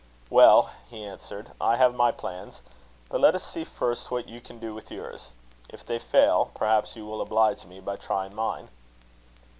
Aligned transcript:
"Well," 0.31 0.71
he 0.89 1.03
answered, 1.05 1.51
"I 1.61 1.75
have 1.75 1.93
my 1.93 2.11
plans; 2.11 2.63
but 3.09 3.21
let 3.21 3.35
us 3.35 3.43
see 3.43 3.63
first 3.63 4.09
what 4.09 4.27
you 4.27 4.41
can 4.41 4.57
do 4.57 4.73
with 4.73 4.89
yours. 4.89 5.33
If 5.69 5.85
they 5.85 5.99
fail, 5.99 6.49
perhaps 6.55 6.95
you 6.95 7.05
will 7.05 7.21
oblige 7.21 7.65
me 7.67 7.79
by 7.81 7.97
trying 7.97 8.33
mine." 8.35 8.69